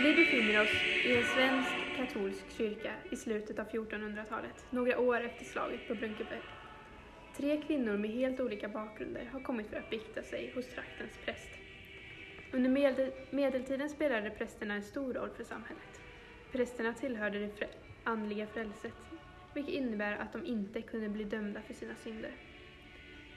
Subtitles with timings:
[0.00, 5.44] Vi befinner oss i en svensk katolsk kyrka i slutet av 1400-talet, några år efter
[5.44, 6.42] slaget på Brunkeberg.
[7.36, 11.50] Tre kvinnor med helt olika bakgrunder har kommit för att bikta sig hos traktens präst.
[12.50, 16.00] Under medel medeltiden spelade prästerna en stor roll för samhället.
[16.52, 17.68] Prästerna tillhörde det frä
[18.04, 19.08] andliga frälset,
[19.54, 22.36] vilket innebär att de inte kunde bli dömda för sina synder.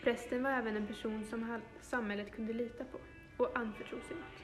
[0.02, 3.00] Prästen var även en person som samhället kunde lita på
[3.38, 4.44] och anförtro sig åt.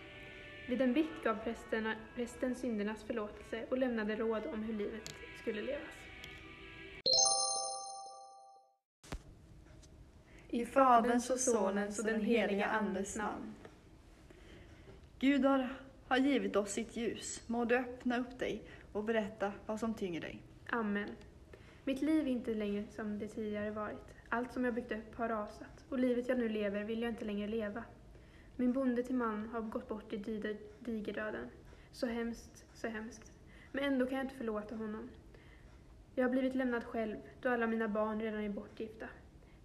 [0.69, 5.61] Vid en bikt gav prästerna, prästen syndernas förlåtelse och lämnade råd om hur livet skulle
[5.61, 5.97] levas.
[10.49, 13.53] I Faderns och Sonens och den heliga Andes namn.
[15.19, 15.69] Gud har,
[16.07, 17.43] har givit oss sitt ljus.
[17.47, 20.41] Må du öppna upp dig och berätta vad som tynger dig.
[20.69, 21.09] Amen.
[21.83, 24.13] Mitt liv är inte längre som det tidigare varit.
[24.29, 27.25] Allt som jag byggt upp har rasat och livet jag nu lever vill jag inte
[27.25, 27.83] längre leva.
[28.59, 30.17] Min bonde till man har gått bort i
[30.79, 31.47] digerdöden.
[31.91, 33.31] Så hemskt, så hemskt.
[33.71, 35.09] Men ändå kan jag inte förlåta honom.
[36.15, 39.07] Jag har blivit lämnad själv, då alla mina barn redan är bortgifta.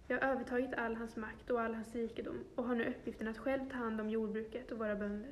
[0.07, 3.37] Jag har övertagit all hans makt och all hans rikedom och har nu uppgiften att
[3.37, 5.31] själv ta hand om jordbruket och våra bönder.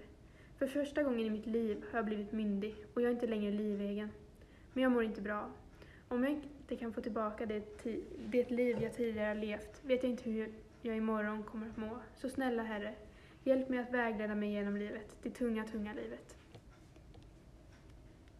[0.58, 3.52] För första gången i mitt liv har jag blivit myndig och jag är inte längre
[3.52, 4.09] livegen.
[4.73, 5.50] Men jag mår inte bra.
[6.08, 7.84] Om jag inte kan få tillbaka det,
[8.26, 11.98] det liv jag tidigare har levt vet jag inte hur jag imorgon kommer att må.
[12.16, 12.95] Så snälla Herre,
[13.44, 16.38] hjälp mig att vägleda mig genom livet, det tunga, tunga livet.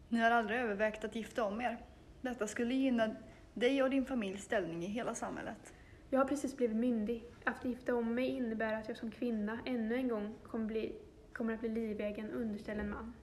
[0.10, 1.78] Ni har aldrig övervägt att gifta om er.
[2.22, 3.16] Detta skulle gynna
[3.54, 5.74] dig och din familjs ställning i hela samhället.
[6.10, 7.24] Jag har precis blivit myndig.
[7.44, 10.96] Att gifta om mig innebär att jag som kvinna ännu en gång kommer, bli,
[11.34, 13.14] kommer att bli livegen underställd en man.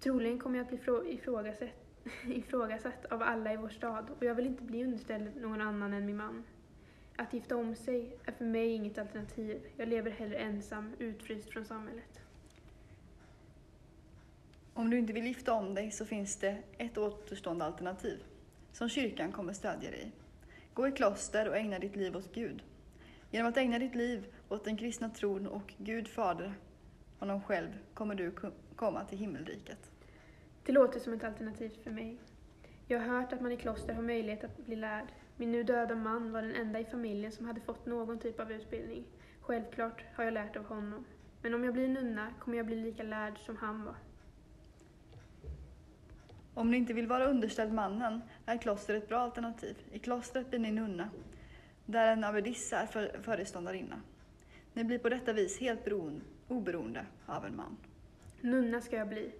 [0.00, 1.68] Troligen kommer jag att bli ifrågasatt,
[2.26, 6.06] ifrågasatt av alla i vår stad och jag vill inte bli underställd någon annan än
[6.06, 6.44] min man.
[7.20, 9.66] Att gifta om sig är för mig inget alternativ.
[9.76, 12.20] Jag lever hellre ensam, utfryst från samhället.
[14.74, 18.18] Om du inte vill gifta om dig så finns det ett återstående alternativ
[18.72, 20.12] som kyrkan kommer stödja dig i.
[20.74, 22.62] Gå i kloster och ägna ditt liv åt Gud.
[23.30, 26.54] Genom att ägna ditt liv åt den kristna tron och Gud Fader,
[27.18, 28.32] honom själv, kommer du
[28.76, 29.90] komma till himmelriket.
[30.64, 32.18] Det låter som ett alternativ för mig.
[32.86, 35.08] Jag har hört att man i kloster har möjlighet att bli lärd.
[35.40, 38.52] Min nu döda man var den enda i familjen som hade fått någon typ av
[38.52, 39.04] utbildning.
[39.40, 41.04] Självklart har jag lärt av honom.
[41.42, 43.94] Men om jag blir nunna kommer jag bli lika lärd som han var.
[46.54, 49.76] Om ni inte vill vara underställd mannen är kloster ett bra alternativ.
[49.92, 51.10] I klostret blir ni nunna,
[51.86, 54.00] där en abbedissa är för, föreståndarinna.
[54.72, 57.76] Ni blir på detta vis helt beroende, oberoende av en man.
[58.40, 59.32] Nunna ska jag bli.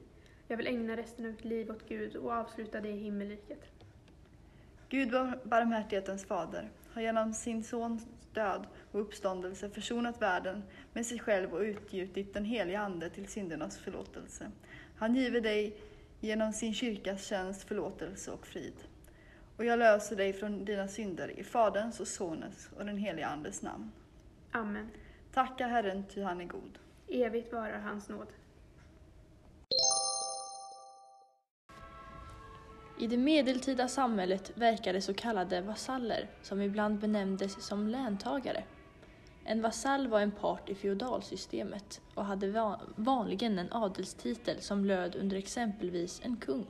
[0.49, 3.78] Jag vill ägna resten av mitt liv åt Gud och avsluta det i himmelriket.
[4.89, 5.11] Gud,
[5.45, 10.63] barmhärtighetens fader, har genom sin sons död och uppståndelse försonat världen
[10.93, 14.51] med sig själv och utgjutit den heliga Ande till syndernas förlåtelse.
[14.97, 15.77] Han giver dig
[16.21, 18.75] genom sin kyrkas tjänst förlåtelse och frid.
[19.57, 23.63] Och jag löser dig från dina synder i Faderns och Sonens och den heliga Andes
[23.63, 23.91] namn.
[24.53, 24.91] Amen.
[25.33, 26.79] Tacka Herren, ty han är god.
[27.09, 28.29] Evigt varar hans nåd.
[33.01, 38.65] I det medeltida samhället verkade så kallade vasaller, som ibland benämndes som läntagare.
[39.45, 45.37] En vasall var en part i feodalsystemet och hade vanligen en adelstitel som löd under
[45.37, 46.67] exempelvis en kung.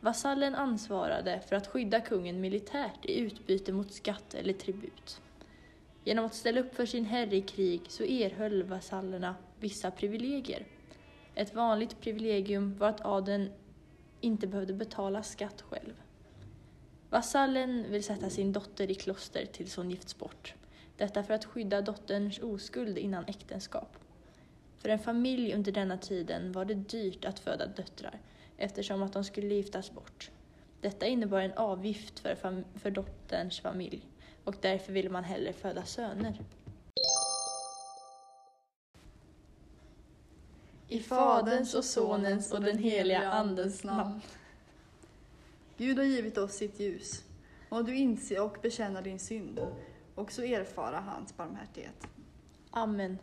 [0.00, 5.20] Vasallen ansvarade för att skydda kungen militärt i utbyte mot skatt eller tribut.
[6.04, 10.66] Genom att ställa upp för sin herre i krig så erhöll vasallerna vissa privilegier.
[11.34, 13.50] Ett vanligt privilegium var att adeln
[14.20, 16.02] inte behövde betala skatt själv.
[17.10, 20.54] Vasallen vill sätta sin dotter i kloster tills hon gifts bort.
[20.96, 23.96] Detta för att skydda dotterns oskuld innan äktenskap.
[24.78, 28.20] För en familj under denna tiden var det dyrt att föda döttrar
[28.56, 30.30] eftersom att de skulle giftas bort.
[30.80, 34.02] Detta innebar en avgift för, för dotterns familj
[34.44, 36.40] och därför ville man hellre föda söner.
[40.90, 44.20] I Faderns och Sonens och den heliga Andens namn.
[45.76, 47.24] Gud har givit oss sitt ljus.
[47.70, 49.60] Må du inse och bekänna din synd
[50.14, 52.06] och så erfara hans barmhärtighet.
[52.70, 53.18] Amen.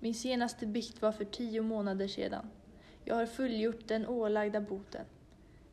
[0.00, 2.50] Min senaste bikt var för tio månader sedan.
[3.04, 5.04] Jag har fullgjort den ålagda boten.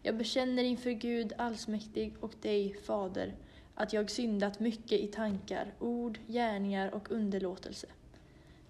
[0.02, 3.34] Jag bekänner inför Gud allsmäktig och dig, Fader,
[3.76, 7.88] att jag syndat mycket i tankar, ord, gärningar och underlåtelse.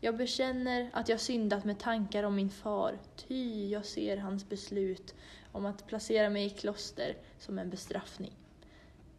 [0.05, 5.15] Jag bekänner att jag syndat med tankar om min far, ty jag ser hans beslut
[5.51, 8.31] om att placera mig i kloster som en bestraffning.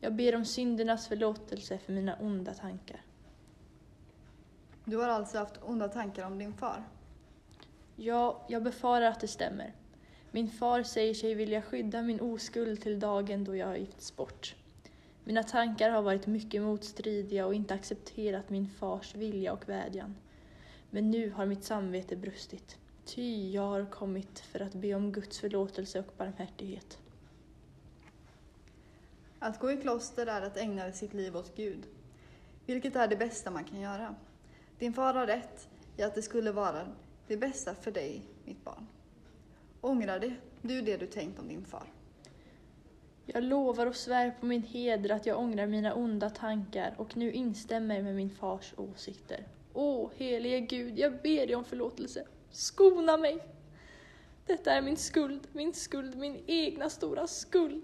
[0.00, 3.00] Jag ber om syndernas förlåtelse för mina onda tankar.
[4.84, 6.84] Du har alltså haft onda tankar om din far?
[7.96, 9.72] Ja, jag befarar att det stämmer.
[10.30, 14.54] Min far säger sig vilja skydda min oskuld till dagen då jag har gifts bort.
[15.24, 20.14] Mina tankar har varit mycket motstridiga och inte accepterat min fars vilja och vädjan.
[20.90, 22.76] Men nu har mitt samvete brustit.
[23.04, 26.98] Ty jag har kommit för att be om Guds förlåtelse och barmhärtighet.
[29.38, 31.86] Att gå i kloster är att ägna sitt liv åt Gud,
[32.66, 34.14] vilket är det bästa man kan göra.
[34.78, 36.86] Din far har rätt i att det skulle vara
[37.26, 38.86] det bästa för dig, mitt barn.
[39.80, 41.92] Ångrar det, du det du tänkt om din far?
[43.26, 47.32] Jag lovar och svär på min heder att jag ångrar mina onda tankar och nu
[47.32, 49.46] instämmer med min fars åsikter.
[49.78, 52.26] Åh, helige Gud, jag ber dig om förlåtelse.
[52.50, 53.38] Skona mig!
[54.46, 57.82] Detta är min skuld, min skuld, min egna stora skuld.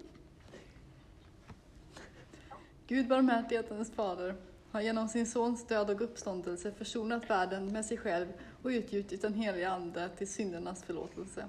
[2.87, 4.35] Gud barmhärtighetens fader
[4.71, 8.27] har genom sin sons död och uppståndelse försonat världen med sig själv
[8.63, 11.45] och utgjutit den heliga Ande till syndernas förlåtelse.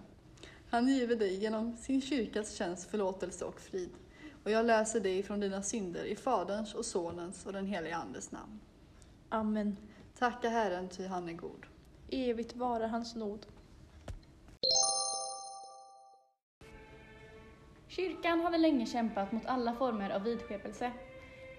[0.70, 3.90] Han giver dig genom sin kyrkas tjänst förlåtelse och frid.
[4.42, 8.32] Och jag läser dig från dina synder i Faderns och Sonens och den heliga Andes
[8.32, 8.60] namn.
[9.28, 9.76] Amen.
[10.18, 11.66] Tacka Herren, ty han är god.
[12.10, 13.46] Evigt vara hans nåd.
[17.88, 20.92] Kyrkan hade länge kämpat mot alla former av vidskepelse.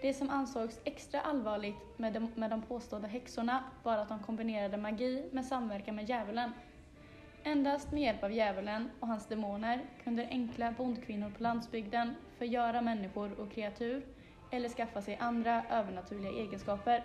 [0.02, 4.78] Det som ansågs extra allvarligt med de, med de påstådda häxorna var att de kombinerade
[4.78, 6.52] magi med samverkan med djävulen.
[7.44, 13.40] Endast med hjälp av djävulen och hans demoner kunde enkla bondkvinnor på landsbygden förgöra människor
[13.40, 14.06] och kreatur
[14.52, 17.04] eller skaffa sig andra övernaturliga egenskaper.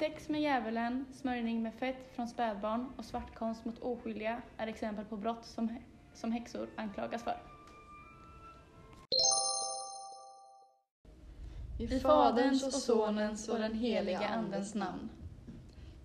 [0.00, 5.16] Sex med djävulen, smörjning med fett från spädbarn och svartkonst mot oskyldiga är exempel på
[5.16, 5.78] brott som,
[6.14, 7.42] som häxor anklagas för.
[11.78, 15.10] I Faderns och Sonens och den helige Andens namn.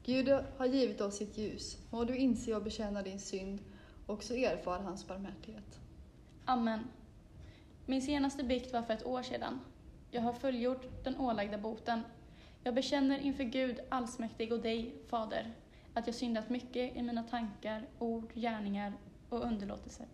[0.06, 1.77] Gud har givit oss sitt ljus.
[1.89, 3.59] Må du inse och bekänna din synd
[4.06, 5.80] och så erfara hans barmhärtighet.
[6.45, 6.80] Amen.
[7.86, 9.59] Min senaste bikt var för ett år sedan.
[10.12, 12.01] Jag har fullgjort den ålagda boten.
[12.67, 15.53] Jag bekänner inför Gud allsmäktig och dig, Fader,
[15.94, 18.94] att jag syndat mycket i mina tankar, ord, gärningar
[19.29, 20.07] och underlåtelser.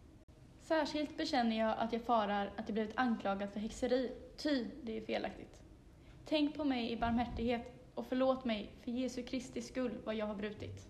[0.62, 5.02] Särskilt bekänner jag att jag farar att jag blivit anklagad för häxeri, ty det är
[5.02, 5.62] felaktigt.
[6.26, 10.36] Tänk på mig i barmhärtighet och förlåt mig för Jesu Kristi skull vad jag har
[10.36, 10.88] brutit.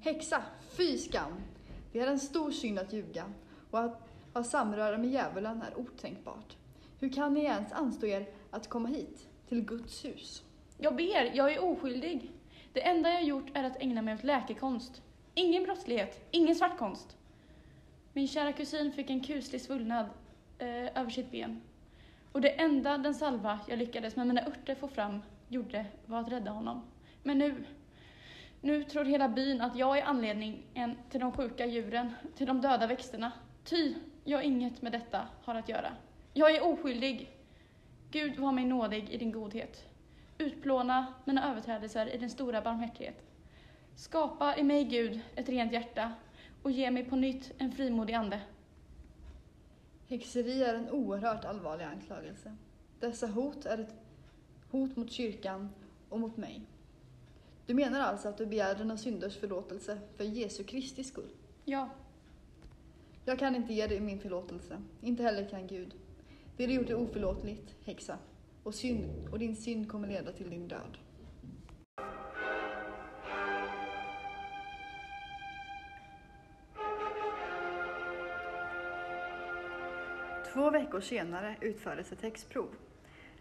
[0.00, 0.42] Häxa,
[0.76, 1.32] fy skam!
[1.92, 3.32] Det är en stor synd att ljuga
[3.70, 6.56] och att ha samröre med djävulen är otänkbart.
[7.00, 10.44] Hur kan ni ens anstå er att komma hit, till Guds hus?
[10.80, 12.30] Jag ber, jag är oskyldig.
[12.72, 15.02] Det enda jag gjort är att ägna mig åt läkekonst.
[15.34, 17.16] Ingen brottslighet, ingen svartkonst.
[18.12, 20.06] Min kära kusin fick en kuslig svullnad
[20.58, 21.60] eh, över sitt ben.
[22.32, 26.32] Och det enda den salva jag lyckades med mina örter få fram gjorde var att
[26.32, 26.82] rädda honom.
[27.22, 27.64] Men nu,
[28.60, 32.86] nu tror hela byn att jag är anledningen till de sjuka djuren, till de döda
[32.86, 33.32] växterna.
[33.64, 33.94] Ty
[34.24, 35.92] jag inget med detta har att göra.
[36.32, 37.30] Jag är oskyldig.
[38.10, 39.88] Gud var mig nådig i din godhet.
[40.38, 43.22] Utplåna mina överträdelser i din stora barmhärtighet.
[43.96, 46.12] Skapa i mig, Gud, ett rent hjärta
[46.62, 48.40] och ge mig på nytt en frimodig ande.
[50.08, 52.56] Häxeri är en oerhört allvarlig anklagelse.
[53.00, 53.94] Dessa hot är ett
[54.70, 55.70] hot mot kyrkan
[56.08, 56.62] och mot mig.
[57.66, 61.30] Du menar alltså att du begär dina synders förlåtelse för Jesu Kristi skull?
[61.64, 61.88] Ja,
[63.24, 65.94] Jag kan inte ge dig min förlåtelse, inte heller kan Gud.
[66.56, 68.18] Det du gjort är oförlåtligt, häxa,
[68.68, 70.98] och, synd, och din synd kommer leda till din död.
[80.52, 82.68] Två veckor senare utfördes ett häxprov.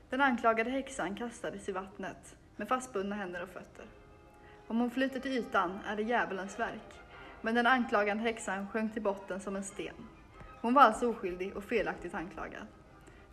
[0.10, 3.86] Den anklagade häxan kastades i vattnet med fastbundna händer och fötter.
[4.68, 7.02] Om hon flyter till ytan är det djävulens verk,
[7.42, 9.96] men den anklagande häxan sjönk till botten som en sten.
[10.62, 12.68] Hon var alltså oskyldig och felaktigt anklagad.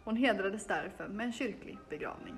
[0.04, 2.34] Hon hedrades därför med en kyrklig begravning.